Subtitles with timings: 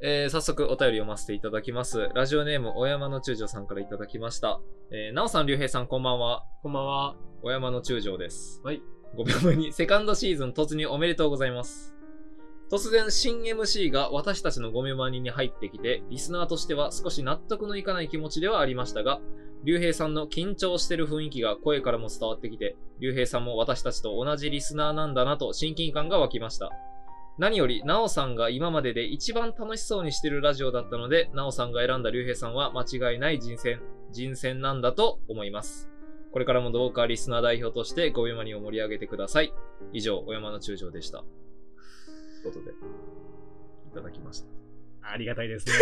[0.00, 2.10] えー早速お便り読ませていただきます。
[2.14, 4.60] ラジオネーム、お山の中将さんからいただきました。
[4.90, 6.44] えーなおさん、りゅうへいさん、こんばんは。
[6.62, 7.16] こんばんは。
[7.42, 8.60] お山の中将です。
[8.64, 8.82] はい。
[9.16, 11.94] 5秒前にセカンドシーズン突入おめでとうございます。
[12.70, 19.20] 突然、新 MC が私たちの5秒前に入ってきて、リスナーとしては少し納得のいかない気持ちではありましたが、
[19.62, 26.70] 竜兵さんの緊張してる雰囲気が声からも伝わってきて、竜兵さんも私たちと同じリスナーなんだなと親近感が湧きました。
[27.36, 33.80] 何より、なおさんが今までで一番楽しそうにしてるラジオだったので、なおさんが選んだ竜兵さんは間違いない人選、
[34.12, 35.90] 人選なんだと思います。
[36.32, 39.52] これからもどうかリスナー代表として5秒マニを盛り上げてください。
[39.92, 41.18] 以上、小山の中将でした。
[41.18, 42.74] ということで、い
[43.94, 44.48] ただきました。
[45.02, 45.72] ありがたいですね。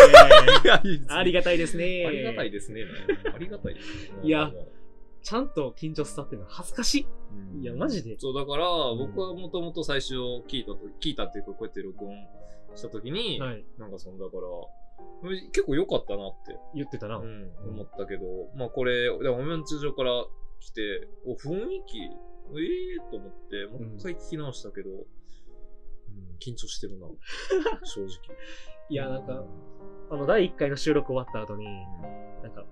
[1.08, 2.06] あありがたいですね。
[2.06, 2.84] ありがたいですね。
[3.34, 4.18] ありがたいですね。
[4.24, 4.50] いや
[5.22, 7.06] ちゃんと緊張伝ってるの恥ずかしい。
[7.54, 10.14] うんいやマジでそう、だから、僕はもともと最初
[10.48, 12.12] 聞いたと、聞いたっていうか、こうやって録音
[12.74, 13.64] したときに、はい。
[13.78, 14.42] なんかその、だから、
[15.52, 17.16] 結構良かったなって、言ってたな。
[17.16, 18.24] うん、思ったけど、
[18.56, 20.10] まあこれ、でも、おめん通常から
[20.60, 25.04] 来て、お、雰囲気、ええー、と思って、もう一回聞き直したけど、うん、
[26.40, 27.06] 緊張してるな、
[27.84, 28.10] 正直。
[28.88, 29.44] いや、なんか、
[30.10, 31.64] あの、第1回の収録終わった後に、
[32.42, 32.64] なんか、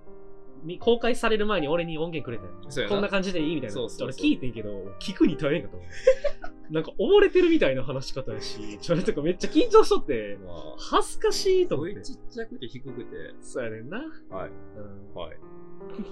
[0.79, 3.73] 公開される前に俺に音源くれてこんな感じでいいみたいな。
[3.73, 5.89] そうそうそう俺聞いてんけど、聞くに大変かと思う。
[6.73, 12.01] なんか溺れてるみたいな話し方やし、ちょっとかめっちゃ緊張しとって、まあ、恥ずかしいと思って声。
[12.01, 13.05] ちっちゃくて低くて、
[13.41, 13.97] そうやねんな。
[14.29, 15.37] はい、うんはい。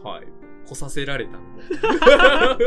[0.03, 0.28] はい。
[0.67, 2.58] 来させられたみたいな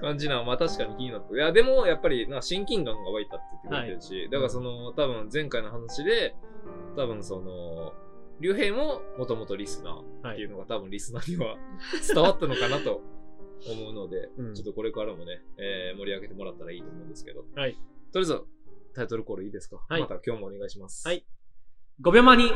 [0.00, 1.34] 感じなのは、まあ確かに気になった。
[1.34, 6.34] いや、でも、やっぱり、な親近感が湧いたって言ってくれてるし、だからその、多分前回の話で、
[6.96, 7.92] 多分その、
[8.40, 11.56] 竜兵ももともとリスナーっていうのが多分リスナーには
[12.12, 13.02] 伝わったのかなと
[13.70, 17.44] 思うので、うんちょっとこれからもね、えー盛り上げてもらったらいいと思うんですけど。
[17.54, 17.72] はい。
[18.12, 18.42] とりあえず、
[18.94, 19.84] タイトルコールいいですか？
[19.88, 21.06] はいまた今日もお願いします。
[21.08, 21.24] はい
[22.02, 22.50] 5秒前に。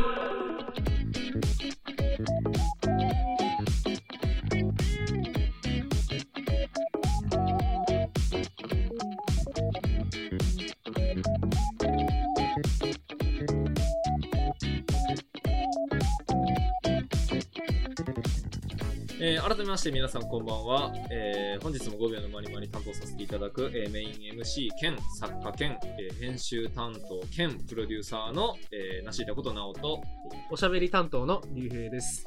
[19.31, 30.03] えー改めまして皆さんこんばんは、えー本日も5秒のマニマニ担当させていただく、えーメイン MC 兼作家兼、えー編集担当兼プロデューサーの、えー、なしいたことなおと、
[30.51, 32.27] おしゃべり担当の竜兵です。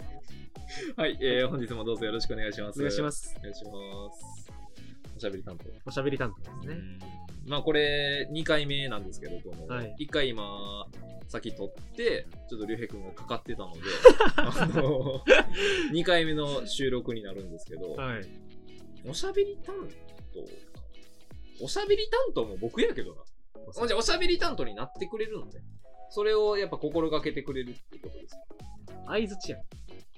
[0.96, 2.80] はい、えー本日もどうぞよろしくお願いします。
[2.80, 3.36] お願いしますす。
[3.38, 3.72] お願いしま
[4.14, 4.52] す。
[5.18, 5.66] おしゃべり担当。
[5.86, 7.23] おしゃべり担当ですね。
[7.46, 10.86] うんまあこれ2回目なんですけど、このはい1回今、
[11.28, 13.80] 先撮って、ちょっとりゅうへいくんがかかってたので、
[14.38, 15.24] あの、
[15.92, 18.24] 2回目の収録になるんですけど、はい。
[19.06, 19.76] おしゃべり担
[20.34, 23.24] 当おしゃべり担当も僕やけどな。
[23.74, 25.64] ほんじゃ、おしゃべり担当になってくれるのね。
[26.10, 28.38] それをやっぱ心がけてくれるってことです。
[29.08, 29.62] 相づちやん。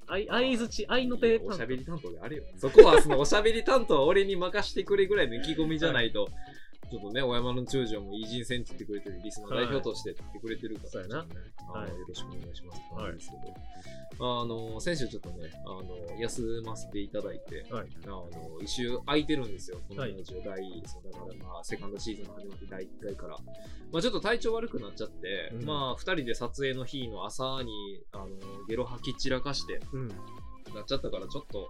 [0.08, 2.44] 相相づち、愛の手おしゃべり担当であれよ。
[2.58, 6.28] そこはそのおしゃべり担当は俺に任してくれぐらいの意気込みじゃないと、
[6.90, 17.88] ちょっとね、小山の中将もいい人選って言ってくれてるリスナー代表として言ってくれてるから、そうやなちょっとねあのはいよろしくお願いしますって感じですけど、あの、先週ちょっとね、あの、休ませていただいて、はい。
[18.06, 18.30] あの、
[18.62, 19.78] 一周空いてるんですよ。
[19.90, 23.38] このはいラジオ第、そうだからまあ、セカンドシーズン始まって第1回から。
[23.92, 28.28] まあちょっと体調悪くなっちゃって、うんまあ二人で撮影の日の朝に、あの、
[28.68, 30.08] ゲロ吐き散らかして、うん。
[30.08, 31.70] なっちゃったからちょっと、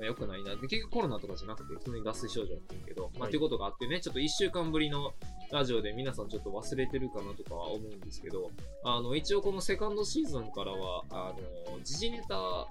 [0.00, 0.56] まあ、良くないな。
[0.56, 5.12] で、結局コロナとかじゃなくて、普通に脱水症状だったんだけど、まあ、はいということがあってね、ちょっと一週間ぶりの
[5.52, 8.50] ラジオで皆さんちょっと忘れてるかなとかは思うんですけど、
[8.84, 11.34] あの、一応このセカンドシーズンからは、あ
[11.70, 12.66] の、時事ネタを、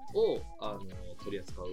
[0.60, 0.80] あの、
[1.24, 1.68] 取り扱う、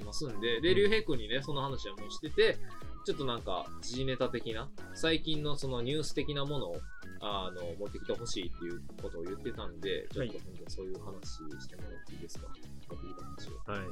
[0.00, 2.56] てますんで、で、うん竜兵君にね、その話はもうしてて、
[3.04, 6.76] ちょっとなんか、時事ネタ的な、最近のそのニュース的なものを、
[7.20, 11.26] あの、持ってきてほしいっていうことを言ってたんで、ちょっと本当にそういう話
[11.62, 12.46] してもらっていいですか？
[12.88, 13.70] 僕の話を。
[13.70, 13.80] はい。
[13.80, 13.90] はい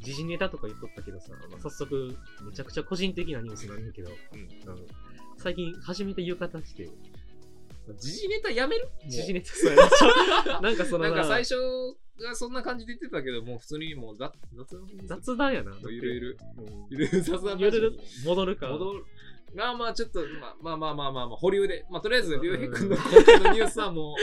[0.00, 4.48] 時事ネタとか言っとったけどさ、まあ、早速、めちゃくちゃ個人的なニュースなんだけど、うん
[5.38, 6.88] 最近初めて浴衣着て、
[7.94, 8.88] 時事ネタやめる？
[9.08, 11.54] 時事ネタ、そうや なんかそのなんか最初
[12.20, 15.76] がそんな感じで言ってたけど、もう普通にもう雑雑談雑談やな。
[15.78, 18.68] いろいろうんいろいろ雑談ゆるる戻るか。
[18.68, 19.04] 戻る。
[19.54, 20.20] まあまあちょっと、
[20.62, 21.86] まあまあまあまあまあ、保留で。
[21.90, 24.14] まあとりあえず、うんりゅうへいくんの今回のニュースはも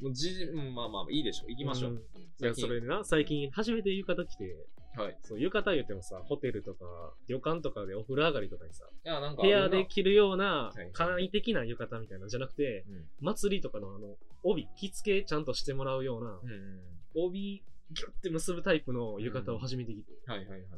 [0.00, 1.50] う、もうじ、うん、まあまあいいでしょう。
[1.50, 1.90] 行きましょう。
[1.92, 2.02] うん
[2.38, 4.66] いや、それでな、最近初めて浴衣着て、
[4.96, 5.18] はい。
[5.22, 6.84] そう、浴衣言ってもさ、ホテルとか、
[7.28, 13.04] 旅館とかでお風呂上がりとかにさ、いや、なんかあ部屋で着るようなはい簡易的な浴衣みたいなのじゃなくて、うん。
[13.20, 17.26] 祭りとかのあの、帯、着付けちゃんとしてもらうような、うんうん。
[17.26, 17.62] 帯、
[17.92, 20.70] ギュッて結ぶタイプの浴衣を初めて着て、はいはいはいはい。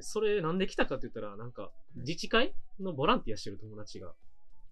[0.00, 4.12] そそれなんで来たかって言ったら、なんか、自治会のボランティアしてる友達が、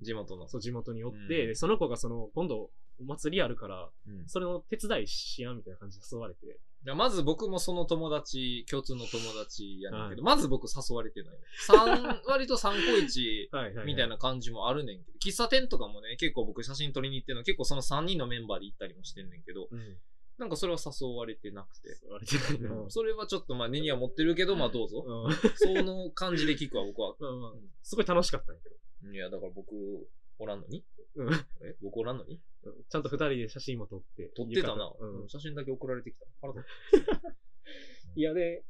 [0.00, 0.48] 地元の。
[0.48, 2.70] そう、地元におって、うんでその子がその、今度、
[3.00, 6.46] お祭りあるから、うんそれの手伝いしやんみたいな感じで誘われて。
[6.46, 6.50] い
[6.86, 11.34] やまず僕もその友達、共通の友達やねんけど、まず僕誘われてない。
[11.66, 14.18] 三割と三個一はいはい、みたいな。
[14.18, 19.98] 感じもあるねんけど、喫茶店とかもね、結構僕写真撮りに行ってるの、結構その3人のメンバーで行ったりもしてんねんけど、うん。
[20.38, 21.88] なんかそれは誘われてなくて。
[22.02, 22.90] 誘われてないな。
[22.90, 25.04] それはちょっとまあ根には持ってるけど、まあどうぞ。
[25.06, 25.34] うん。
[25.56, 27.14] その感じで聞くわ、僕は。
[27.18, 27.52] まあまあ
[27.82, 29.12] すごい楽しかったんやけど。
[29.12, 29.74] いや、だから僕、
[30.38, 30.84] おらんのに？
[31.16, 31.34] うん。
[31.62, 31.76] え？
[31.82, 32.40] 僕おらんのに？
[32.88, 34.30] ちゃんと二人で写真も撮って。
[34.36, 34.92] 撮ってたな。
[34.98, 35.28] うん。
[35.28, 36.26] 写真だけ送られてきた。
[38.16, 38.64] いやで、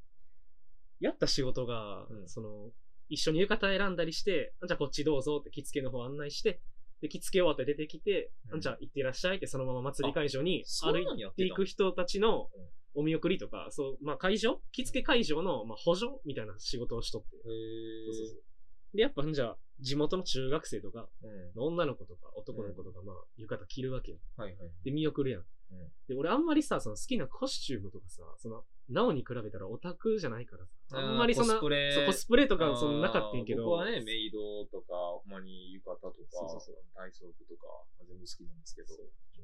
[1.01, 2.73] やった仕事が、うんその、
[3.09, 6.61] 一緒に浴衣選んだりして、じゃあこっちどうぞって着付けの方案内して、
[7.01, 14.61] で、着付け終わって出てきて、うんじゃあ行ってらっしゃいってそのまま祭り会場に歩いてていたく人たちのうんお見送りとか、そう、まあ会場？
[14.71, 17.37] 着付け会場の、まあ、補助みたいな仕事をしとって。
[17.37, 21.63] へそうそうそうで、やっぱじゃあ、地元の中学生とか、うん。
[21.63, 24.19] 女の子とか男の子とか、まあ、浴衣着るわけよ。
[24.37, 24.71] はいはい。
[24.85, 25.43] で、見送るやん。
[25.71, 37.67] うんで、俺あんまりさ、その好きなコスチュームとかさ、その、なおに比べたらオタクじゃないからさ、あんまりそんな、コスコスプレとかそのなかったんやけど、僕はね、メイドとか、ほんまに浴衣とか、そうそうそう体操服とか、
[38.07, 38.89] 全部好きなんですけど。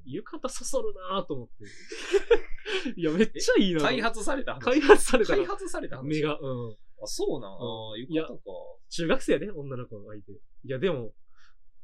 [0.05, 1.65] 浴衣そそるなぁと思って。
[2.97, 4.61] いや、めっちゃいいな開発された話？
[4.61, 6.05] 開発された開発された話？
[6.05, 6.77] 目が、うん。
[7.03, 8.43] あ、そうなん、あうんあ、浴衣か。
[8.91, 10.33] 中学生やで、女の子の相手。
[10.33, 11.13] いや、でも、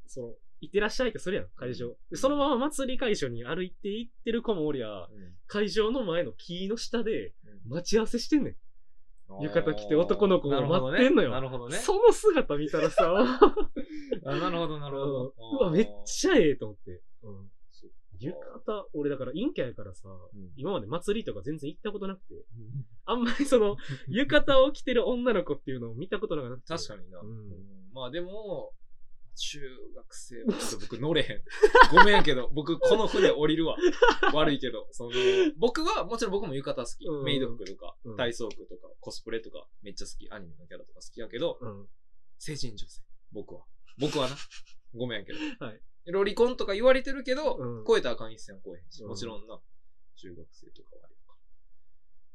[0.06, 1.96] その、行ってらっしゃいってするやん、会場。
[2.10, 5.06] で、そのまま祭り会場に歩いて行ってる子もおりゃ、うん
[5.48, 7.32] 会場の前の木の下で
[7.66, 8.56] うん待ち合わせしてんねん。
[9.42, 11.76] 浴衣着て男の子が待ってんのよなるほどね。
[11.78, 13.12] その姿見たらさ、
[14.24, 15.34] あなるほど、なるほど。
[15.60, 17.02] うわ、めっちゃええと思って。
[17.22, 17.50] うん。
[18.18, 22.34] 浴衣、俺だから陰キャやからさ、うん今まで祭りとか全然行ったことなくて、
[23.04, 23.76] あんまりその、
[24.08, 26.66] 浴衣を着てる女の子っていうのを見たことがなくて。
[26.68, 27.20] 確かにな。
[27.20, 27.36] うんうん
[27.92, 28.72] まあでも、
[29.36, 29.60] 中
[29.94, 31.42] 学生はちょっと僕乗れへん。
[31.92, 33.76] ごめんやけど、僕この船降りるわ。
[34.32, 34.88] 悪いけど。
[34.92, 35.12] その、
[35.56, 37.06] 僕は、もちろん僕も浴衣好き。
[37.06, 40.30] うんメイド服とかうん、体操服とか、コスプレとか、めっちゃ好き。
[40.30, 41.88] アニメのキャラとか好きやけど、うん。
[42.38, 43.02] 成人女性。
[43.32, 43.64] 僕は。
[43.98, 44.36] 僕はな。
[44.94, 45.38] ごめんやけど。
[45.64, 49.60] はいロリコンとか言われてるけど、うん超えたらあかん一線は超えへんし、うんもちろんな、
[50.14, 51.08] 中学生とかはあ、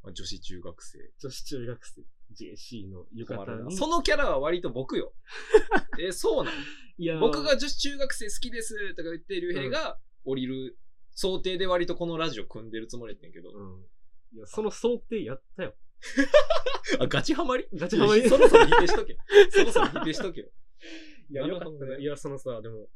[0.03, 1.00] 女子中学生。
[1.19, 2.01] 女子中学生、
[2.33, 3.65] JC の浴衣に。
[3.65, 5.13] なそのキャラは割と僕よ。
[6.00, 6.53] え、そうなん
[6.98, 10.77] いやー僕が女子中学生好きですとか言って、竜兵が降りる
[11.12, 13.51] 想定で割とこのラジオ組んでるつもりやってんけど。
[13.51, 13.86] うん。
[14.33, 15.75] いや、その想定やったよ。
[17.00, 17.68] あ、ガチハマり？
[17.74, 19.18] ガチハマりそろそろ否定しとけ。
[19.51, 20.50] そろそろ否定しとけよ。
[21.30, 22.01] いや、よかったね。
[22.01, 22.89] いや、そのさ、でも、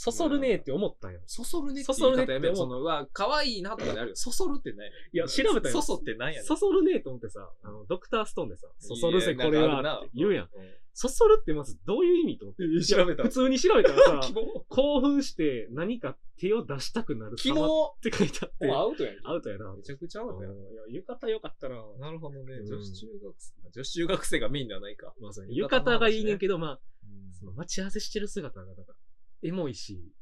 [0.00, 1.18] そそるねーって思ったんよ。
[1.26, 4.16] そそるねってそそるね言い方やめその、わ、可愛いなとかであるよ。
[4.16, 5.74] そそるって何やねんいや、調べたよ。
[5.74, 6.44] そそって何やねん。
[6.44, 10.44] そそるねーと思ってさ、あの、ドクターストーンでさ、 そそるぜ、これはって言うやん。
[10.44, 10.48] う
[10.92, 12.62] そそるってまずどういう意味と思って。
[12.84, 14.32] 調べた普通に調べたらさ、
[14.70, 18.70] 興奮して何か手を出したくなる希様っ望て書いてあって。
[18.70, 19.20] アウトやんけ。
[19.24, 19.74] アウトやな。
[19.74, 20.52] めちゃくちゃアウトやん。
[20.52, 21.84] うんいや、浴衣よかったな。
[21.98, 22.54] なるほどね。
[22.54, 23.70] うん女子中学生。
[23.72, 25.12] 女子中学生がメインではないか。
[25.18, 28.94] まあ、浴衣がいいねんけど、まあ、うんその待ち合わせしてる姿が、なんか、
[29.42, 30.12] エモいし、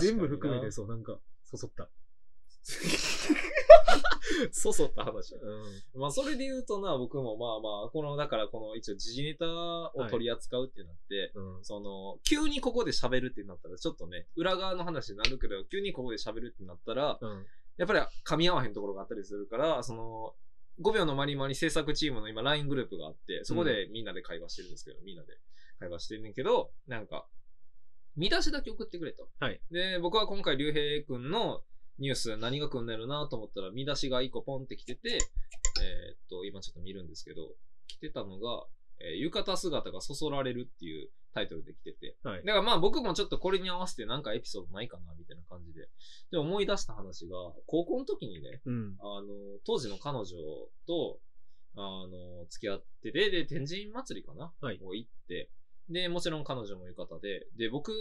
[0.00, 1.90] 全部含めて、そう、なんか、そそった。
[4.52, 5.34] そそった話。
[5.34, 6.00] うん。
[6.00, 11.64] まあ、それで言うとな、僕もまあまあ、この、だからこの一応時事ネタを取り扱うってなって、うん。
[11.64, 17.46] その、急にここで喋るってなったら、ちょっとね、裏側の話になるけど、急にここで喋るってなったら、うん。
[17.76, 20.34] やっぱり噛み合わへんところがあったりするから、その、
[20.80, 25.38] 5秒のマリマリ制作チームの今 LINE グループがあって、そこでみんなで会話してるんですけど、みんなで
[25.78, 27.26] 会話してるんだけど、なんか、
[28.16, 29.28] 見出しだけ送ってくれと。
[29.40, 29.60] はい。
[29.70, 31.62] で、僕は今回、竜兵くんの
[31.98, 35.18] ニュース何が組んでるなと思ったら、見出しが1個ポンって来てて、
[35.82, 37.54] えーっと、今ちょっと見るんですけど、
[37.88, 38.64] 来てたのが、
[39.00, 42.16] えー浴衣姿がそそられるっていうタイトルで来てて。
[42.22, 45.88] はいだからまあ僕もちょっとこれに合わせてなんかエピソードないかなみたいな感じで。
[46.30, 48.96] で、思い出した話が、高校の時にね、うん。
[49.00, 49.26] あの、
[49.66, 50.26] 当時の彼女
[50.86, 51.18] と、
[51.76, 55.50] あの、付き合ってて、で、天神祭りかなはいを行って、
[55.88, 57.92] で、もちろん彼女も浴衣で、で、僕、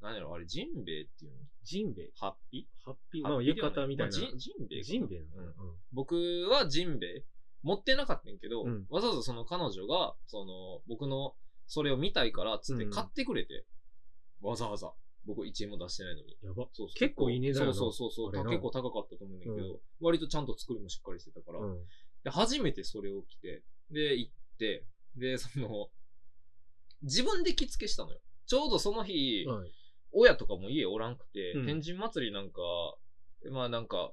[0.00, 1.38] 何やろ、あれ、ジンベエっていうの？
[1.62, 2.10] ジンベエ。
[2.14, 2.68] ハッピ？
[2.84, 3.22] ハッピー？
[3.22, 4.18] ハまあ、浴衣みたいな。
[4.18, 5.42] まあジンジンベエかなジンベエな？
[5.42, 5.52] うんの
[5.92, 6.14] 僕
[6.50, 7.24] はジンベエ
[7.62, 11.34] 持ってなかったんやけど、うんわざわざその彼女が、その、僕の
[11.66, 13.66] それを見たいから、つってうん買ってくれて、
[14.40, 14.92] わざわざ。
[15.26, 16.38] 僕1円も出してないのに。
[16.42, 16.64] やば。
[16.72, 18.40] そうそう結構いい値段やなそうそうそうそう。
[18.40, 21.78] あれな結構高かったと思うんだけど、うん割とちゃんと作りもしっかりしてたから、うん。
[22.24, 25.90] で、初めてそれを着て、で、行って、で、その、
[27.02, 28.18] 自分で着付けしたのよ。
[28.46, 29.70] ちょうどその日、はい。
[30.12, 32.60] 親とかも家おらんくて、うん天神祭りなんか、
[33.50, 34.12] まあなんか、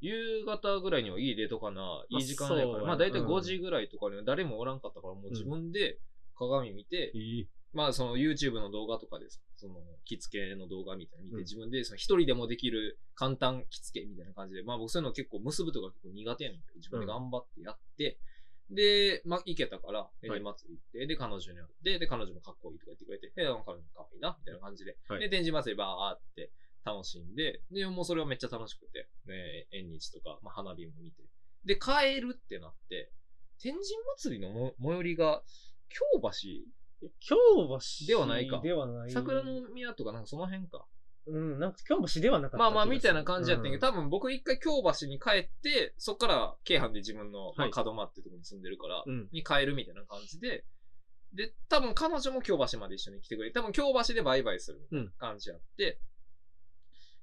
[0.00, 5.98] 夕方ぐらいには家出とかな、いい時間やから、まあ大体うん5時ぐらいとかには誰もおらんかったから、もう自分で
[6.36, 7.48] 鏡見て、いい。
[7.72, 9.74] まあその YouTube の動画とかでさ、その
[10.04, 18.18] 着付けの動画みたいなの見て、うん自分でその一人でもできる簡単着付けみたいな感じで、まあ僕そういうの結構結ぶとか結構苦手やねんけど、自分で頑張ってやって、
[18.70, 23.78] で、まあ行けたから、天神祭り行って、で、彼女に会って、で、彼女もかっこいいとか言ってくれて、で、彼女もかわ
[24.12, 25.20] いいな、みたいな感じで、はい。
[25.20, 26.50] で、天神祭りバーって
[26.84, 31.22] 楽しんで、で、もうそれはめっちゃ楽しくて、ね、縁日とか、まあ花火も見て、
[31.64, 33.12] で、帰るってなって、
[33.58, 33.84] 天神
[34.18, 35.42] 祭りのも最寄りが、
[35.88, 36.30] 京橋
[37.20, 38.60] 京橋ではないか。
[38.60, 39.10] ではない。
[39.10, 40.86] 桜の宮とかなんかその辺か。
[41.26, 42.56] うん、なんか京橋ではなかった。
[42.58, 49.28] まあまあみたいな感じやったんやけど、う多分僕一回京橋に帰って、そっから京阪で自分の、まあ、はい門間っていうところに住んでるから、うん。
[49.32, 50.64] に帰るみたいな感じで、
[51.34, 55.98] で、多分彼女も京橋まで一緒に来てくれて、多分京橋でバイバイするみたいな感じやって、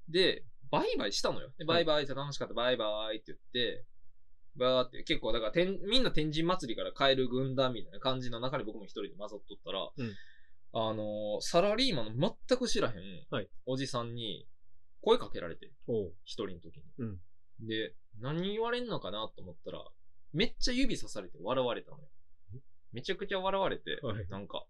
[0.10, 1.52] で、バイバイしたのよ。
[1.58, 3.86] で、バイバイって楽しかった、バイバイって言って、
[4.56, 10.14] バーって、結構だから天、みんな天神祭りから帰る軍団みたいな感じの中で僕も一人で混ざっとったら、うん
[10.74, 12.96] あのーサラリーマンの全く知らへん、
[13.30, 14.48] はいおじさんに
[15.02, 15.72] 声かけられて、
[16.24, 16.84] 一人の時に。
[17.00, 17.20] うん
[17.60, 19.84] で、何言われんのかなと思ったら、
[20.34, 22.04] めっちゃ指さされて笑われたのよ。
[22.92, 24.66] めちゃくちゃ笑われて、はいなんか、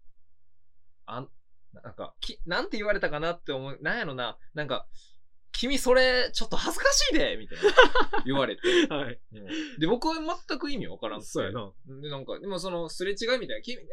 [1.06, 1.26] あ、
[1.72, 4.86] なんか、き、なんて言われたかなって思う、なんやろな、なんか、
[5.52, 7.72] 君それ、ちょっと恥ずかしいでみたいな。
[8.26, 8.62] 言われて。
[8.88, 9.20] はい。
[9.32, 10.14] うんで、僕は
[10.48, 11.30] 全く意味わからんくて。
[11.30, 11.72] そうやな。
[12.02, 13.88] で、なんか、でもその、すれ違いみたいな、君、えー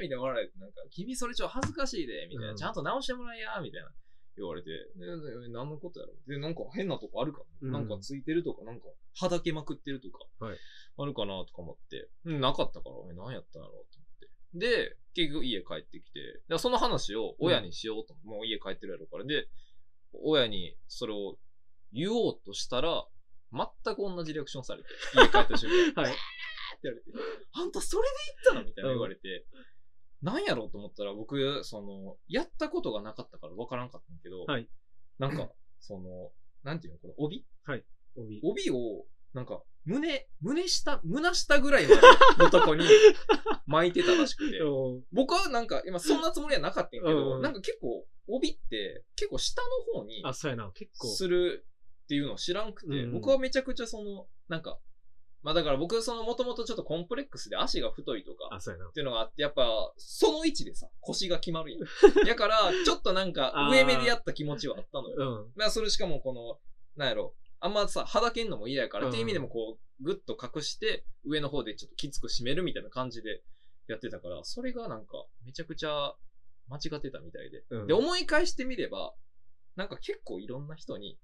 [0.00, 2.56] みたいな笑われて、なんか、君それちょっと恥ずかしいでみたいな、うん。
[2.56, 3.90] ちゃんと直してもらえやみたいな。
[4.38, 4.68] 言われて、
[5.50, 6.12] 何のことやろ？
[6.26, 7.72] で、なんか変なとこあるか、うん。
[7.72, 10.58] なんかついてるとか、なんか、はだけまくってるとか、はい。
[10.98, 14.28] あるかなとか思って、うん、なかったから、お前何やったんやろうと思って。
[14.58, 19.48] で、結局家帰ってきて、でその話を親にしようと、もう家帰ってるやろうから、で、
[20.12, 21.38] 親にそれを
[21.92, 23.06] 言おうとしたら、
[23.52, 26.12] 全く同じリアクションされて、家帰った瞬間、 はい。
[26.12, 26.20] って
[26.82, 27.10] 言われて、
[27.52, 28.64] あんたそれで言ったの？
[28.66, 29.46] みたいな言われて、
[30.22, 34.68] なんやろうと思ったら僕、その、やったことがなかったから分からんかったんだけど、はい
[35.18, 35.48] なんか、
[35.80, 36.30] その、
[36.62, 37.46] なんていうのこの帯？
[38.16, 38.40] 帯。
[38.42, 39.04] 帯を、
[39.34, 42.02] なんか、胸、胸下、胸下ぐらいまで
[42.38, 42.84] のとこに
[43.66, 44.58] 巻いてたらしくて、
[45.12, 49.62] 僕はなんか、今そんなつもりはなかったんやけど、うんなんか結構、帯って結構下
[49.94, 50.70] の方にあ、そうやな。
[50.72, 51.08] 結構。
[51.08, 51.66] する
[52.04, 54.78] っていうのを知らんくて、うん僕はめちゃくちゃその、なんか、
[55.46, 58.92] まあだから僕そのもともとちょっとコンプレックスで足が太いとかあ、そうやなっ。
[58.92, 61.80] ていうのがあって、やっぱその位置でさ、腰が決まるやん。
[62.26, 65.16] だから、ちょっとなんか上目でやった気持ちはあったのよ。
[65.18, 65.52] うん。
[65.54, 66.58] まあそれしかもこの、
[66.96, 73.44] なんやろ、あんまさ、はだけんのも嫌やから、うんっていう意味でもこう、ぐっと隠して、上の方でちょっときつく締めるみたいな感じで
[73.86, 76.16] やってたから、それがなんか、めちゃくちゃ
[76.66, 77.62] 間違ってたみたいで。
[77.70, 79.14] うんで、思い返してみれば、
[79.76, 81.20] なんか結構いろんな人に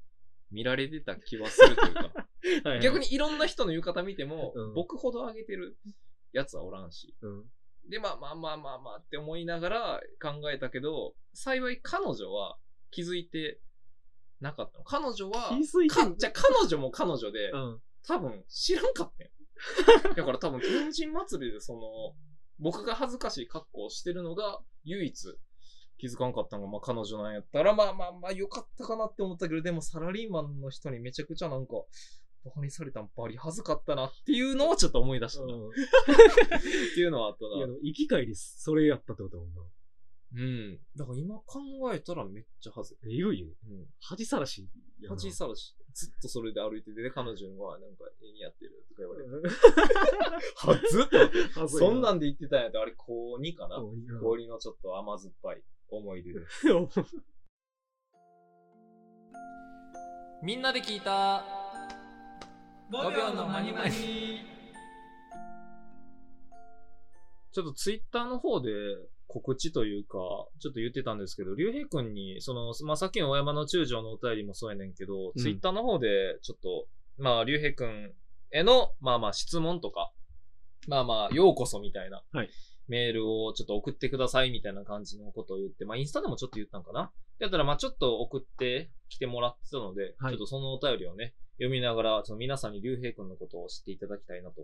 [0.52, 2.28] 見られてた気はするというか、
[2.64, 2.98] はいはい逆。
[2.98, 5.76] にいろんな人の浴衣見ても、うん僕ほど上げてる
[6.32, 7.14] やつはおらんし。
[7.22, 7.44] うん。
[7.88, 12.58] で、まあまあまあまあまあって思いながら考えたけど、幸い彼女は
[12.90, 13.60] 気づいて
[14.40, 14.84] なかったの。
[14.84, 17.80] 彼女は、気づいてじゃあ彼女も彼女で、うん。
[18.06, 19.28] 多分知らんかったん。
[20.14, 22.16] だから多分天神祭りでその、
[22.58, 25.38] 僕が恥ずかしい格好をしてるのが唯一
[25.98, 31.74] 気づかんかったのが、まあ彼女なんやったら、まあまあまあよかったかなって思ったけど、でもサラリーマンの人にめちゃくちゃなんか、
[32.44, 35.54] バカにされたんバリ恥ずかったなっていうのをちょっと思い出したな。
[35.54, 35.72] っうん
[36.94, 37.74] ていうのはあったいや、な。
[37.84, 39.62] 生き返り、それやったってことやもんな。
[40.34, 40.78] うん。
[40.96, 41.60] だから今考
[41.94, 43.18] えたらめっちゃ恥ずい。
[43.20, 43.48] えぐいよ。
[43.68, 43.86] うん。
[44.00, 44.66] 恥さらし
[45.00, 45.14] やな。
[45.14, 49.28] 恥さらし、ずっとそれで歩いてて、で彼女にはなんか、えにやってるとか言われて。
[49.28, 49.42] うん
[50.72, 53.76] はずっとそんなんで言ってたんやったら、あれ高2かな？
[53.76, 56.66] うん氷のちょっと甘酸っぱい思い出 です。
[60.42, 61.44] みんなで聞いた
[62.92, 64.42] 5秒のマニマニ
[67.50, 68.70] ちょっとツイッターの方で
[69.28, 70.18] 告知というか、
[70.60, 75.40] ちょっと言ってたんですけど、竜兵くんに、その、まあ、さっきの大山の中将のお便りもそうやねんけど、うん。
[75.40, 78.12] ツイッターの方で、ちょっと、まあ、竜兵くん
[78.50, 80.12] への、まあまあ、質問とか、
[80.86, 82.50] まあまあ、ようこそみたいな、はい。
[82.88, 87.10] メールをちょっと送ってくださいみたいな感じのことを言って、まあ、インスタでもちょっと言ったんかな。
[87.38, 90.32] やったら、まあ、ちょっと送ってきてもらってたので、はい。
[90.32, 94.62] ちょっとそのお便りをね、読みながら、その皆さんに竜兵くんのことを知っていただきたいなと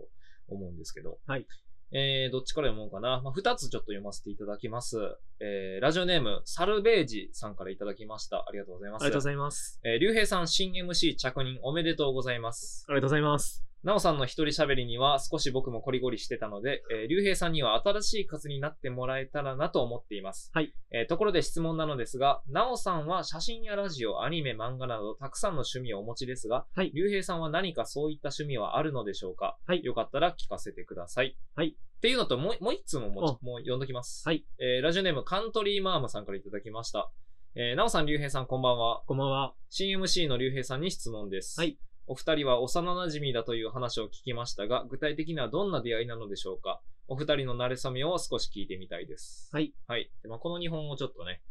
[0.49, 1.17] 思うんですけど。
[1.25, 1.45] はい。
[1.91, 3.21] えー、どっちから読もうかな。
[3.21, 4.97] まあ、二つちょっと読ませていただきます。
[5.39, 8.45] えー、ラジオネーム、サルベージさんからいただきました。
[8.47, 9.03] ありがとうございます。
[9.03, 9.79] ありがとうございます。
[9.83, 12.85] えー、竜兵さん新 MC 着任おめでとうございます。
[12.89, 13.68] ありがとうございます。
[13.81, 20.51] なおさんの一人喋りには少し僕もコリゴリしてたので、えー、竜兵さんには新しい活になってもらえたらなと思っています。
[20.53, 20.73] はい。
[20.91, 29.57] えーところで質問なのですが、なおさんは写真やラジオ、アニメ、漫画などたくさんの趣味をお持ちですが、はい竜兵さんは何かそういった趣味はあるのでしょうか？
[29.65, 31.37] はいよかったら聞かせてください。
[31.55, 31.69] はい。
[31.69, 34.27] っていうのと、もう、もう一通ももうもう読んどきます。
[34.27, 34.45] はい。
[34.59, 37.09] えーラジオネームカントリーマームさんからいただきました。
[37.55, 39.03] えーなおさん、竜兵さん、こんばんは。
[39.07, 39.53] こんばんは。
[39.69, 41.57] 新 MC の竜兵さんに質問です。
[41.59, 41.77] はい。
[42.11, 46.81] お二人は幼馴染だという話を聞きましたが、具体的にはどんな出会いなのでしょうか？
[47.07, 49.47] お二人の馴れ初めを少し聞いてみたいです。
[49.53, 49.75] はい。
[49.85, 50.09] はい。
[50.23, 51.43] でまあ、この日本をちょっとね、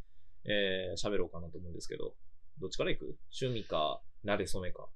[0.44, 2.12] えー、喋ろうかなと思うんですけど、
[2.60, 3.16] どっちから行く？
[3.40, 4.88] 趣味か、馴れ初めか。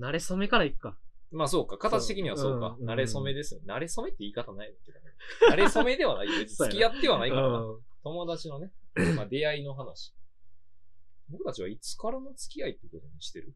[0.00, 0.96] 慣れ初めからいくか。
[1.32, 2.68] まあそうか、形的にはそうか。
[2.68, 3.60] うんうん馴れ初めですよ。
[3.66, 5.04] 馴れ初めって言い方ないのけどね。
[5.50, 6.28] 馴れ初めではない。
[6.46, 7.58] 付き合ってはないからな。
[7.58, 8.70] うん友達のね、
[9.16, 10.14] まあ出会いの話。
[11.28, 13.52] 僕たちはいつからの付き合いってことにしてる？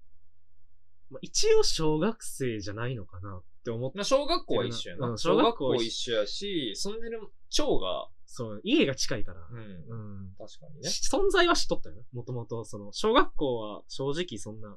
[1.13, 5.09] まあ、一応小学生じゃないのかなって思って、まあ小学校は一緒やな。
[5.09, 9.41] うん小学校一緒やし、住んでる町が、そう、家が近いから。
[9.51, 10.35] うん、うん。
[10.39, 10.89] 確かにね。
[10.89, 12.03] し存在は知っとったよな。
[12.15, 14.75] もともと、その、小学校は正直そんな、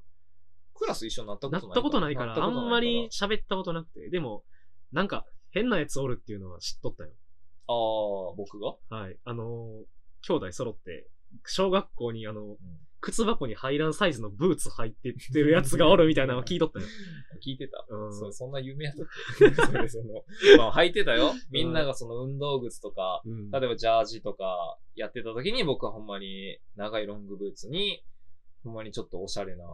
[0.73, 4.09] クラス一緒になったことないなったことないから、あんまり喋ったことなくて。
[4.09, 4.43] でも、
[4.91, 7.11] なんか、変なやつおるっていうのは知っとったよ。
[7.67, 7.71] あ
[8.33, 9.17] あ、僕が、はい。
[9.23, 9.85] あのー
[10.27, 11.07] 兄弟揃って、
[11.45, 12.57] 小学校にあの、うん
[13.05, 16.85] 靴箱に入らんサイズのブーツ入ってってるやつがおるみたいなのを聞いとったよ。
[17.45, 17.85] 聞いてた。
[17.87, 19.07] うんそうそんな有名やったっ
[19.37, 19.53] け？
[19.61, 20.25] それその、
[20.57, 21.33] まあ、履いてたよ。
[21.51, 28.03] みんながその運動靴とか、うん例えばジャージとかやってた時に僕はほんまに長いロングブーツに、
[28.63, 29.65] ほんまにちょっとおしゃれな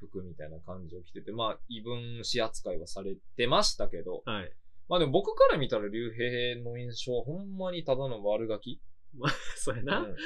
[0.00, 4.52] 服みたいな感じを着てて、まあ、異分子扱いはされてましたけど、はい。
[4.88, 8.80] まあでも僕から見たら竜兵の印象はほんまにただの悪ガキ。
[9.56, 10.00] そうやな。
[10.00, 10.16] うん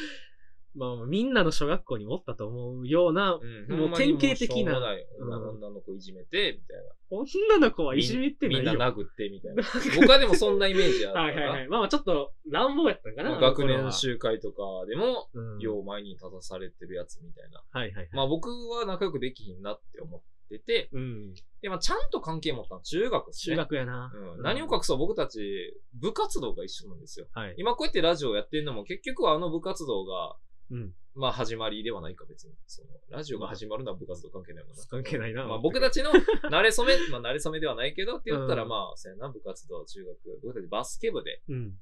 [0.75, 6.93] まあ、みんなの小学校にもおったと思うような、うんもう典型的なない女の子いじめて、みたいな。
[7.11, 8.73] 女の子はいじめてないよ。
[8.73, 9.63] みんな殴って、みたいな。
[9.97, 11.25] 僕はでもそんなイメージあったから。
[11.25, 11.69] はいはいはい。
[11.69, 13.31] まあまあちょっと乱暴やったんかな。
[13.31, 17.63] まあ学年集会とかでも、うんよう前に立たされてるやつみたいな。
[17.71, 18.09] はいはいはい。
[18.13, 21.35] まあ僕は仲良くできひんなって思ってて、うん。
[21.61, 23.57] で、まあちゃんと関係持ったのは中学です中ね。
[23.59, 24.11] 学やな。
[24.37, 27.27] うん、何を隠そう僕たち部活動が一緒なんですよ。
[27.33, 27.55] はい。
[27.59, 30.37] 今こうやってラジオやってるのも結局はあの部活動が、
[30.73, 30.93] うん。
[31.15, 32.55] まあ始まりではないか別に。
[32.67, 34.83] その、ラジオが始まるのは部活動関係ないもんな。
[34.89, 41.75] 関係ないなまあ僕たちの慣れ初め、 まあ慣れ初めではないけどって言ったらうんまあ、そうやな、部活動、中学、僕たちバスケ部で、うん。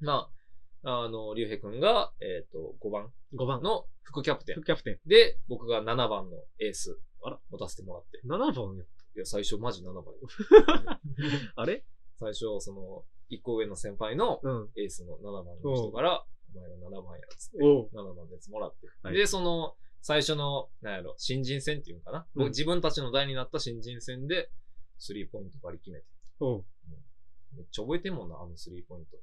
[0.00, 0.30] ま
[0.82, 3.62] あ、あの、竜兵くんが、えっ、と、5番5番。
[3.62, 4.64] の副キャプテン副。
[4.64, 4.98] キャプテン。
[5.06, 6.98] で、僕が7番のエース。
[7.22, 8.22] あら持たせてもらって。
[8.24, 8.84] 7番や。
[9.16, 10.14] いや、最初マジ7番よ。
[11.56, 11.84] あれ？
[12.18, 14.70] 最初、その、1個上の先輩のうん。
[14.76, 17.90] エースの7番の人から、お前が7番やつって、おう。
[17.92, 18.86] 7番のやつもらって。
[19.02, 22.26] はいで、その、最初の、なんやろ、新人戦っていうのかな？
[22.34, 24.50] 僕うん自分たちの代になった新人戦で、
[24.98, 26.04] スリーポイントバリ決めて。
[26.40, 26.64] おう。
[27.56, 29.18] めっちゃ覚えてんもんな、あのスリーポイント。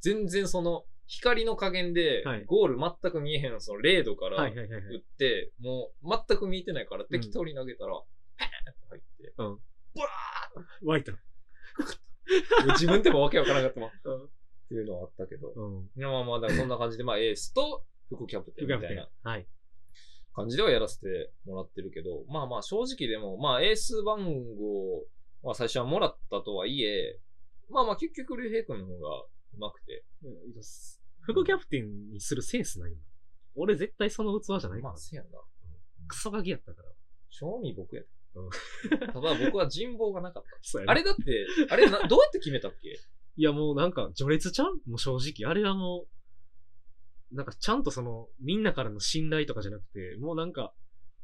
[0.00, 4.44] 全然その、光の加減ではい、ゴール全く見えへん、その0度から。
[4.44, 8.00] 打って、もう全く見えてないから適当に投げたら、
[8.38, 9.58] ペーって入って、うん。
[9.94, 10.08] ブワ
[10.84, 11.12] 湧いた。
[11.12, 11.16] ー
[12.78, 13.88] 自分でもわけわからなかったもん。
[13.88, 14.30] っうん。
[14.70, 15.52] ていうのはあったけど。
[15.54, 15.90] うん。
[15.96, 19.08] いやまあまあ、だからそんな感じで、まあエースと副キャプテンみたいな。
[19.22, 19.46] はい。
[20.32, 24.24] 感じではやらせてもらってるけど、まあまあ正直でも、まあエース番
[24.56, 25.02] 号
[25.42, 27.18] は最初はもらったとはいえ、
[27.68, 29.24] まあまあ結局、竜兵君の方が
[29.58, 30.04] 上手くて。
[30.24, 30.62] うん
[31.22, 33.02] 副キャプテンにするセンスないよな。
[33.54, 34.96] 俺絶対その器じゃないからまあ、。
[34.96, 35.28] せやな。
[36.08, 36.88] クソガキやったから。
[37.28, 38.08] 正味僕やで。
[38.34, 38.50] うん
[38.98, 40.92] ただ僕は人望がなかっ そうやた。
[40.92, 42.98] あれだって、あれな、どうやって決めたっけ
[43.36, 44.80] いやもうなんか序列ちゃう？
[44.86, 45.50] もう正直。
[45.50, 46.06] あれはも
[47.32, 50.72] う、なんかちゃんとその、みんなからの信頼とかじゃなくて、もうなんか、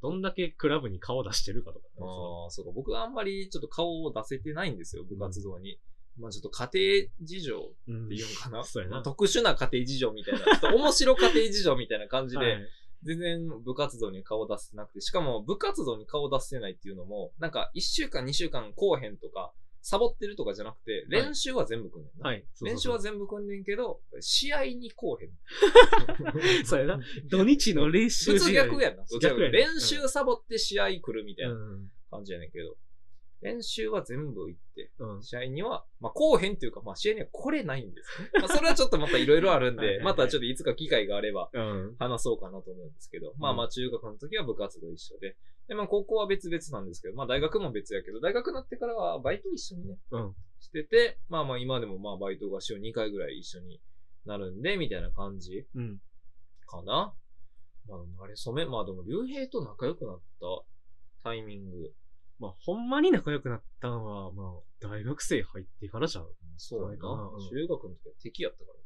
[0.03, 1.85] どんだけクラブに顔出してるかとか。
[2.01, 2.73] ああ、そうか。
[2.75, 5.79] 僕はあんまりちょっと顔を出せてないんですよ、部活動に。
[6.19, 8.65] まあちょっと家庭事情っうんていうのかな。
[8.65, 9.03] そうやな。
[9.03, 10.41] 特殊な家庭事情みたいな。
[10.41, 12.59] ちょっと面白家庭事情みたいな感じで、はい
[13.03, 19.53] 全然部活動に顔出せてなくて、しかも部活動に顔出せてないっていうのも、なんか1週間2週間こうへんとか、
[19.89, 22.31] サボってるとかじゃなくて、練習は全部組んねんな。
[22.31, 22.45] はい。
[22.61, 25.31] 練習は全部組んねんけど、試合にこうへん。
[26.67, 27.01] そうやな。
[27.31, 29.05] 土日の練習普通逆やんな。
[29.23, 31.91] 逆やね練習サボって試合来るみたいなうん。
[32.11, 32.77] 感じやねんけど、
[33.43, 35.23] 練習は全部行って、うん。
[35.23, 38.31] 試合には、まあ、こうへんっていうか、まあ、試合には来れないんですね。
[38.41, 41.97] まあ、それはちょっとまたいろいろあるんで、またちょっといつか機会があればうん。
[42.01, 45.37] 話そうかなと思うんですけど、まあまあ中学の時は部活動一緒で、
[45.69, 50.35] で、まあ高校は別々なんですけど、まあ大学も別やけど、大学になってからはバイト一緒にね、うん。
[50.61, 53.81] してて、まあまあ今でもまあバイトが週2回ぐらい一緒に
[54.25, 55.99] なるんで、みたいな感じうん。
[56.67, 57.15] かな。
[57.89, 60.47] まあ、慣れ初め、まあでも、竜兵と仲良くなった
[61.23, 61.93] タイミング。
[62.39, 66.27] まあ、ほんまに仲良くなったのは、まあ、大学生入ってからじゃん。
[66.59, 67.49] そうやなうん。
[67.49, 68.86] 中学の時は敵やったから。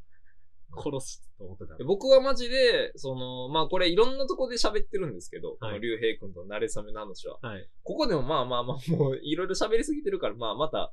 [0.77, 1.85] 殺すと思ってたで。
[1.85, 7.39] 僕はマジで、その、まあこれいろんなとこで喋ってるんですけど、こはいの竜兵君と慣れ初めの話は。
[7.43, 7.69] はい。
[7.83, 10.93] ここでもまあまあまあ、もういろいろ喋りすぎてるから、まあまた、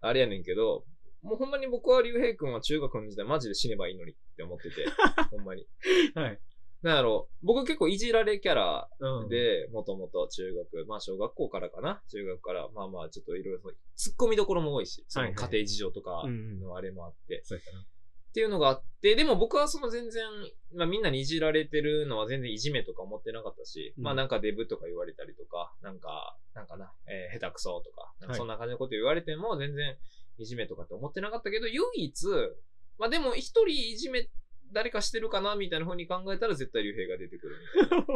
[0.00, 0.84] あれやねんけど、
[1.22, 4.86] もうほんまに僕は竜兵君は中学の時代マジで死ねばいいのにって思ってて、
[5.30, 5.66] ほんまに。
[6.14, 6.40] はい。
[6.82, 17.84] なんやろう、僕結構いじられキャラうん。、で、もともと中学、まあ小学校からかな、中学から、まあまあちょっといろいろ突っ込みどころも多いし、その家庭事情とかのあれもあって、そうやったな。
[18.32, 20.24] っていうのがあって、でも僕はその全然、
[20.74, 24.04] まあみんなにいじられてるのは全然いじめとか思ってなかったし、うん。
[24.04, 28.38] まあなんかデブとか言われたりとか、なんか、なんかな、えー下手くそとか、なんかはい。
[28.38, 29.96] そんな感じのこと言われても全然
[30.38, 32.26] いじめとかって思ってなかったけど、唯一、
[32.98, 34.30] まあでも一人いじめ、
[34.72, 38.06] 誰かしてるかなみたいな風に考えたら絶対竜兵が出てくるみたいな。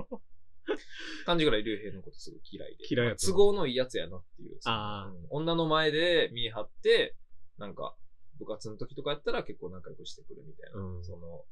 [1.27, 2.87] 感じぐらい竜兵のことすごい嫌いで。
[2.89, 4.59] 嫌いやった都合のいいやつやなっていう。
[4.65, 5.15] あー。
[5.15, 5.27] うん。
[5.31, 7.15] 女の前で見え張って、
[7.59, 7.95] なんか、
[8.39, 10.81] 部活の時とかやったら結構仲良くしてくるみたいな。
[10.81, 11.45] うんその、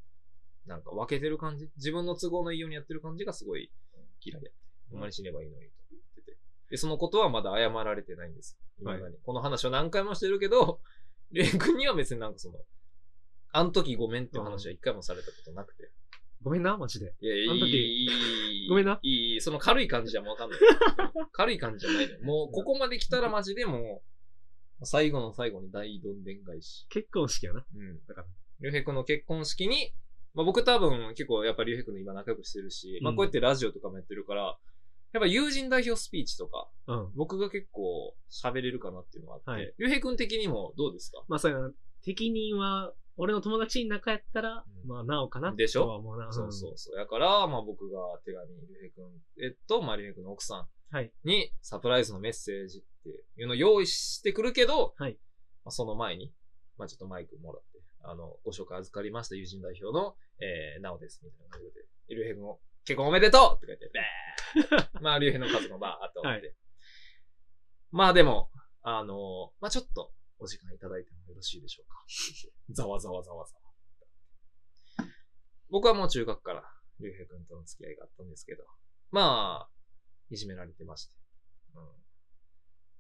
[0.67, 3.71] なんか分けてる感じ自分の都合のいいようにやってる感じがすごい
[4.23, 4.53] 嫌いやって。
[4.91, 6.39] ほんまに死ねばいいのにと思ってて。
[6.71, 8.57] で、そのことはまだ謝られてないんです。
[8.83, 9.17] はい未だに。
[9.25, 10.81] この話を何回もしてるけど、
[11.33, 12.59] レイ君には別になんかその、
[13.53, 15.91] あん時ごめんっていう話は一回もされたことなくて。
[16.43, 17.15] ごめんな、マジで。
[17.21, 20.61] いや、いい、 ごめんないい、その軽い感じじゃもうわかんない。
[21.33, 22.23] 軽い感じじゃない。
[22.23, 24.14] もう、ここまで来たらマジでもう、
[24.85, 26.87] 最後の最後に大どんでん返し。
[26.91, 27.65] 結婚式やな。
[27.75, 27.99] うん。
[28.07, 28.27] だから。
[28.61, 29.93] りゅうへいくんの結婚式に、
[30.35, 34.57] まあ僕多分結構やっぱりりゅうへいくんの今仲良くしてるし、まあうんこうやってラジオとかもやってるから、
[35.13, 37.13] やっぱ友人代表スピーチとか、うん。
[37.15, 41.23] 僕が結構喋れるかなっていうのがあって、はいりゅうへいくん的にもどうですか？
[41.29, 41.71] まあ、そうやな。
[42.05, 45.55] 適任は、俺の友達に仲やったら、うんまあ、なおかな。
[45.55, 46.33] でしょとは思うな。
[46.33, 46.97] そうそうそう。
[46.97, 49.05] だから、まあ僕が手紙、りゅうへいくん、
[49.41, 50.69] えっと、まありゅうへいくんの奥さんはい。
[51.25, 53.09] にサプライズのメッセージって
[53.41, 55.19] いうのを用意してくるけど、はい
[55.65, 56.33] まあ、その前に、
[56.79, 66.49] まあちょっとマイクもらって、あの、ご紹介預かりました友人代表の、えー、なおです、みたいな感じで、りゅうへいくんを結婚おめでとうって書いて、べ ーまあ、りゅうへいの家族もバーっと思って。
[66.49, 66.53] は
[67.91, 68.51] まあでも、
[68.83, 72.05] あのまあちょっとお時間いただいてもよろしいでしょうか。
[72.75, 75.09] ざわざわざわざわ。
[75.71, 76.63] 僕はもう中学から
[77.01, 78.65] りゅうへいくんとの付き合いがあったんですけど、
[79.11, 79.74] まあ、
[80.31, 81.15] いじめられてまして。
[81.75, 81.89] うん。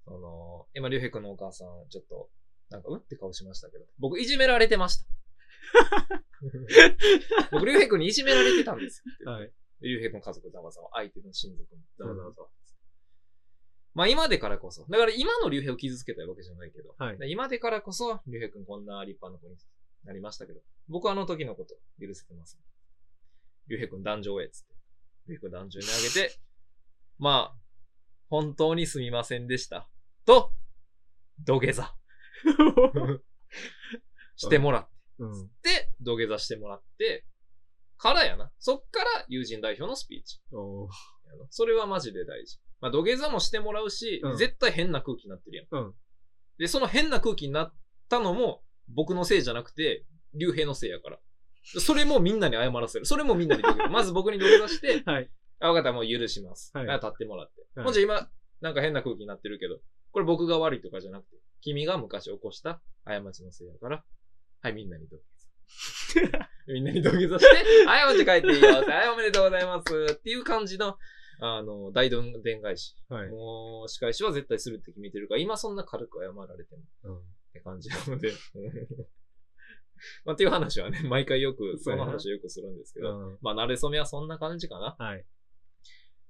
[0.04, 2.28] その、今、りゅうへいくんのお母さん、ちょっと、
[2.70, 5.06] なんか、うんって顔しましたけど、僕、いじめられてました。
[7.52, 9.30] 僕、りゅうへいくんにいじめられてたんですよ。
[9.30, 9.52] はい。
[9.80, 12.48] りゅうへいくん家族ざわざわ、相手の親族もざわざわざわ。
[13.94, 14.84] まあ今でからこそ。
[14.88, 16.94] だから今の竜兵を傷つけたわけじゃないけど。
[16.98, 19.56] はいで今でからこそ、竜兵くんこんな立派な子に
[20.02, 20.60] なりましたけど。
[20.88, 22.58] 僕はあの時のこと許せてます。
[23.68, 24.74] 竜兵くん壇上へっつって。
[25.28, 26.36] 竜兵くん壇上にあげて、
[27.18, 27.58] まあ、
[28.28, 29.88] 本当にすみませんでした。
[30.24, 30.52] と、
[31.44, 31.94] 土下座
[34.36, 34.90] してもらって。
[35.18, 35.48] うん。
[35.62, 37.26] で、土下座してもらって、
[37.96, 38.52] からやな。
[38.58, 40.40] そっから友人代表のスピーチ。
[41.50, 42.58] それはマジで大事。
[42.80, 45.66] まあ、土下座もしてもらうし、うん絶対変な空気になってるやん。
[45.70, 45.94] うん
[46.58, 47.74] で、その変な空気になっ
[48.08, 51.18] たのも、僕のせいじゃなくて、竜兵のせいやから。
[51.80, 53.06] それもみんなに謝らせる。
[53.06, 53.88] それもみんなに土下座。
[53.90, 55.30] まず僕に土下座して、はい。
[55.60, 56.70] あ、わかった、もう許します。
[56.74, 57.62] はいあ立ってもらって。
[57.76, 58.28] はいもうじゃあ今、
[58.60, 59.78] なんか変な空気になってるけど、
[60.12, 64.04] これ僕が悪いとかじゃなくて、君が昔起こした過ちのせいやから、
[64.62, 65.22] はい、みんなに土下
[66.28, 66.48] 座。
[66.66, 67.44] みんなに土下座し
[67.82, 68.82] て、はい、お家帰っていいよ。
[68.82, 70.06] はい、おめでとうございます。
[70.12, 70.96] っていう感じの、
[71.40, 72.96] あの、大どんでん返し。
[73.08, 73.28] はい。
[73.28, 78.32] もう、仕返しは絶対するって決めてるから、今そんな軽く謝られてもうんって感じなので。
[80.24, 84.96] まあ、っていう話はね、毎回よく、その話をよくするんですけど、うんまあ、慣れ初めはそんな感じかな。
[84.98, 85.24] はい。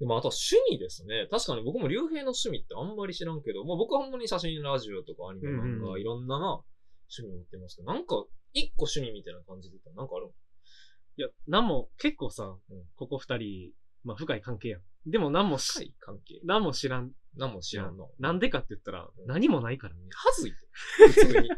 [0.01, 1.29] でも、あとは趣味ですね。
[1.31, 6.61] 確かに僕も竜兵の趣味ってあんまり知らんけど、まあ僕はほんまに写真、ラジオとかアニメ、うんうん漫画、いろんなな、
[7.11, 10.31] 趣味持ってますけど、なんか、一個趣味みたいな感じで言ったらなんかある
[11.17, 13.73] いや、なんも、結構さうん、ここ二人、
[14.05, 14.81] まあ深い関係やん。
[15.07, 16.41] でも何も深し、い関係？
[16.45, 17.13] 何も知らん。
[17.37, 18.11] 何も知らんの。
[18.19, 20.01] なんでかって言ったらうん、何もないからね。
[20.13, 20.53] はずい。
[21.13, 21.51] 普通に。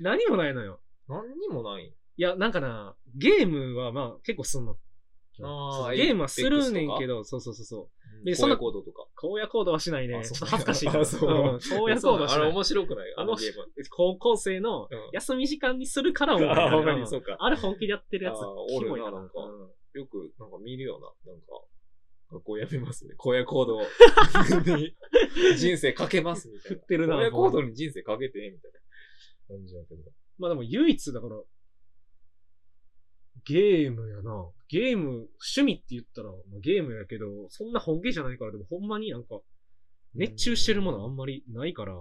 [0.00, 0.80] 何もないのよ。
[1.08, 1.86] 何にもない。
[2.18, 4.76] いや、なんかな、ゲームはまあ結構すんの。
[5.42, 7.90] あーゲームはするねんけど、そうそうそうそ
[8.22, 8.24] う。
[8.24, 9.06] で、でそんなコードとか？
[9.16, 10.16] 荒野行動はしないね。
[10.16, 11.00] あそうちょっと恥ずかしいから。
[11.00, 12.52] あそううん荒野行動はしあれない。
[12.52, 13.14] 面白くない？
[13.16, 13.66] ああののゲーム。
[13.90, 19.12] 高校生のうん休み時間にするからもあほんまにそうかあれ本気でやってるやつあモいから。
[19.12, 21.32] なんかうんよく、なんか見るよな。
[21.32, 21.46] なんか、
[22.30, 23.14] 学校やめますね。
[23.18, 23.80] 荒野行動
[24.76, 24.94] に
[25.56, 26.76] 人生かけますみたいな。
[26.76, 28.72] 振ってるな荒野行動に人生かけて、みたい
[29.48, 30.02] な感じだけど。
[30.38, 31.36] まあでも唯一だから、
[33.46, 34.50] ゲームやな。
[34.68, 39.40] ゲーム、趣味って言ったら、まあ、ゲームやけど、そんな本気じゃないから、でもほんまになんか、
[40.14, 41.94] 熱中してるものあんまりないから、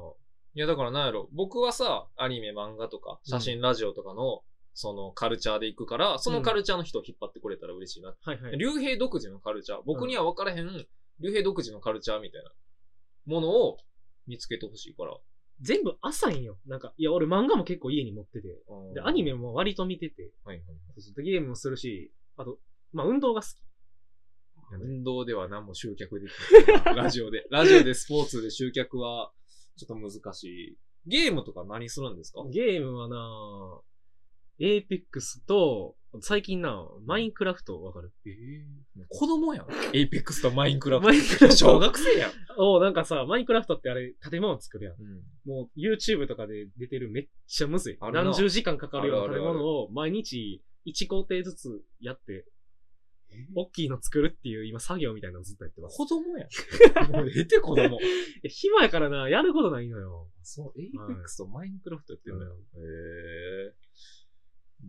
[0.55, 1.29] いや、だからなんやろ。
[1.33, 4.41] 僕はさ、アニメ、漫画とか、写真、ラジオとかの、
[4.73, 8.15] そのカルチャーで行くから、そのカルチャーの人を引っ張ってくれたら嬉しいな。
[8.19, 8.57] はいはい。
[8.57, 9.81] 竜兵独自のカルチャー。
[9.85, 10.87] 僕には分からへん、
[11.19, 12.51] 竜兵独自のカルチャーみたいな
[13.25, 13.77] ものを
[14.27, 15.17] 見つけてほしいから。
[15.61, 16.57] 全部浅いんよ。
[16.65, 18.47] なんか、いや、俺漫画も結構家に持ってて、
[18.93, 20.65] で、アニメも割と見てて、はいはい。
[20.65, 22.59] そうそうでゲームもするし、あと、
[22.91, 23.51] まあ運動が好き。
[24.81, 26.95] 運動では何も集客できない。
[26.97, 27.45] ラジオで。
[27.51, 29.31] ラジオでスポーツで集客は
[29.77, 30.77] ちょっと難しい。
[31.07, 32.43] ゲームとか何するんですか？
[32.49, 33.81] ゲームはな
[34.59, 38.11] エーペックスと、最近なマインクラフトわかる？
[38.25, 38.31] え
[39.09, 39.67] 子供やん。
[39.93, 41.09] エイペックスとマインクラフト。
[41.09, 42.31] マインクラフト小学生やん。
[42.57, 44.95] おなんかさ、マインクラフトってあれ、建物作るやん。
[44.99, 47.97] うんもう YouTube とかで出てるめっちゃむずい。
[47.99, 52.45] あるな何十時間かかるような建あるあるある物を毎日1工程ずつやって、
[53.53, 55.97] 大きいの作るっていう今作業みたいなのずっとやってます。
[55.97, 57.11] 子供やん。
[57.11, 57.99] もうええて子供。
[57.99, 58.03] い
[58.43, 60.29] や暇やからな、やることないのよ。
[60.41, 62.59] そう、エイペックスとマインクラフトやってうんるのよ。
[62.77, 63.73] へえ。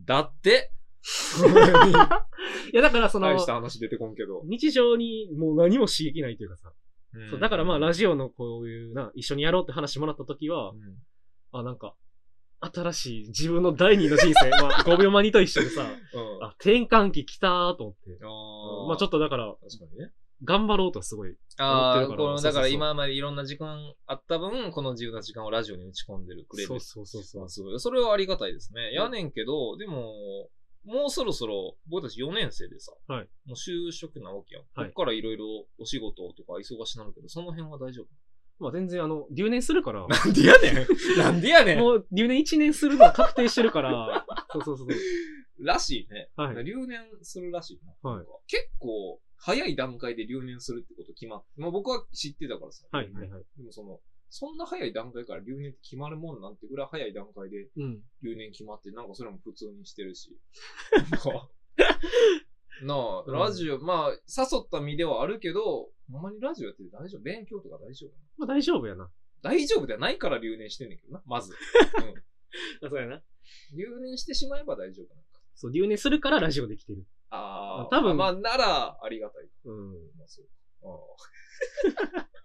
[0.04, 0.70] だって、
[2.72, 4.42] いやだからその大し、た話出てこんけど。
[4.46, 6.72] 日常にもう何も刺激ないというかさ、
[7.14, 10.78] うんそうだからまあラジオのこういうな、一緒にやろうって話もらった時は、うん
[11.52, 11.94] あ、なんか、
[12.60, 16.44] 新しい自分の第二の人生、 まあ5秒間にと一緒でさ、うん。
[16.44, 18.18] あ、転換期来たーと思って。
[18.22, 20.12] あまあちょっとだから、確かにね。
[20.44, 21.34] 頑張ろうとはすごい。
[21.56, 26.68] ああ、この、だから今までいろんな時間あった分、この自由な時間をラジオに打ち込んでるくれる。
[26.68, 27.80] そうそうそうそう。
[27.80, 28.92] それはありがたいですね。
[28.92, 30.50] やねんけど、でも、
[30.86, 34.64] もうそろそろ、僕たち4年生でさ、はいもう就職なわけやん。
[34.74, 35.44] はいこっからいろいろ
[35.78, 38.06] お仕事とか忙しなるけど、その辺は大丈夫？
[38.58, 40.86] まあ全然あの、留年するから、 なんでやねん
[41.18, 44.88] なんでやねんもう留年1年するのは確定してるから、 そうそうそう。
[45.58, 46.30] らしいね。
[46.36, 46.64] はい。
[46.64, 48.10] 留年するらしいな。
[48.10, 52.86] はい結構、早い段階で留年するってこと決まって、まあ僕は知ってたからさ。
[52.90, 53.44] はいはいはい。
[53.58, 58.02] でもその、そんな早い段階から留年って決まるもんなんてぐらい早い段階でうん。
[58.22, 60.36] 留年決まって、なんかそれも普通にしてるし。
[62.82, 64.18] なあ、うんラジオ、まあ、誘
[64.62, 67.22] った身ではあるけど、ほんまにラジオやってて大丈夫？
[67.22, 69.10] 勉強とか大丈夫まあ大丈夫やな。
[69.42, 71.52] 大丈夫ではないから留年してんねんけどな、まず。
[72.82, 72.86] うん。
[72.86, 73.22] あそうやな。
[73.74, 75.40] 留年してしまえば大丈夫なんか。
[75.54, 77.06] そう、留年するからラジオできてる。
[77.30, 79.48] ああ、多分まあ、なら、ありがたい。
[79.64, 79.92] うん。
[80.18, 80.52] まあ、そうか。
[80.82, 82.28] ああ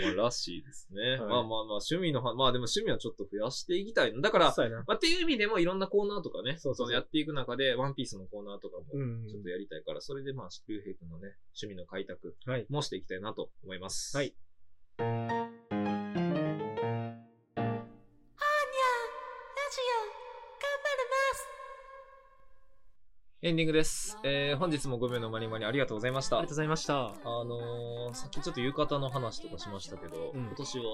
[0.00, 1.16] まあ、らしいですね。
[1.16, 4.20] いまあまあまあ、趣味のは、まあでも趣味はちょっと増やしていきたいの。
[4.20, 4.54] だから。
[4.86, 12.66] まあ、っていう意味でもいろんなコーナーとかね、そうそうそやっていく中で、ワンピースのコーナーとかもうんちょっとやりたいから、それでまあ、竜兵君のね、趣味の開拓はい。
[12.68, 14.16] もしていきたいなと思います。
[14.16, 14.34] はい。
[23.44, 24.18] エンディングです。
[24.22, 26.38] えー、本日も5秒のまにまにありがとうございました。
[26.38, 26.94] ありがとうございました。
[27.08, 30.84] あのー、さっきちょっと浴衣の話とかしましたけど、うん今年は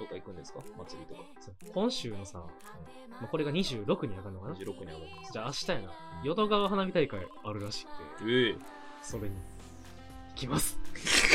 [0.00, 0.58] どっか行くんですか？
[0.76, 1.20] 祭りとか。
[1.72, 2.46] 今週のさ、ま
[3.22, 5.32] あ、これが26に上がるのかな？26に上がります。
[5.32, 5.92] じゃあ明日やな。
[6.24, 8.56] 淀川花火大会あるらしくて、ええ
[9.00, 10.76] それに行きます。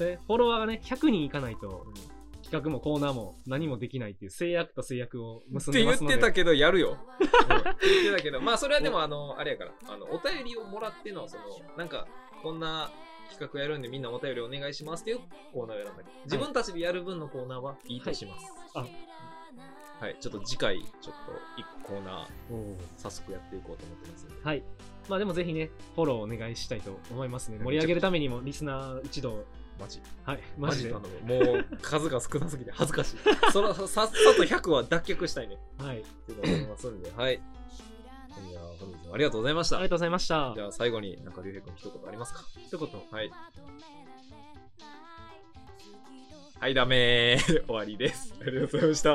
[0.05, 0.11] ど。
[0.11, 6.17] で、フォロワーがね、100人いかないと、うん企画もコーナーも何もできないっていう制約と制約を結んって言っでますので。
[6.17, 6.99] てたけど、やるよ。
[7.21, 11.45] うん言ってたけど、まあそれはでも、あの、あれやから、あの、お便りをもらっての、その、
[11.77, 12.09] なんか、
[12.43, 12.91] こんな
[13.31, 15.19] 企画やるんでみんなお便りお願いしますっていう
[15.53, 16.05] コーナーをやらない。
[16.25, 18.47] 自分たちでやる分のコーナーはいいとします。
[18.75, 18.87] あ
[20.01, 24.27] はい、ちょっと次回、ちょっと一個コーナー、早速やっていこうと思ってます。
[24.43, 24.63] はい。
[25.11, 27.59] まあでもぜひね、フォローお願いしたいと思いますね。
[27.63, 29.45] 盛り上げるためにもリスナー一同、
[29.79, 30.01] マジ。
[30.25, 30.91] はい、マジで。
[30.91, 33.17] 頼むもう、数が少なすぎて恥ずかしい。
[33.53, 35.59] その、さっさと100は脱却したいね。
[35.77, 36.01] はい。
[36.01, 37.43] っていうと思いますんで、はい。
[38.49, 39.77] じゃあ、本日もありがとうございました。
[39.77, 40.63] ありがとうございましたじ。
[40.63, 42.41] ゃあ、最後になんか、りゅうへい君一言ありますか？
[42.67, 42.89] 一言。
[43.11, 43.31] はい。
[46.59, 47.65] はい、ダメー。
[47.67, 48.35] 終わりです。
[48.41, 49.11] ありがとうございました。